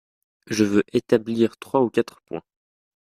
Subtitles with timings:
[0.47, 2.41] Je veux établir trois ou quatre points.